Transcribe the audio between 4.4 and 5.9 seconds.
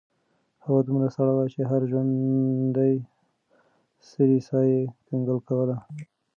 ساه یې کنګل کوله.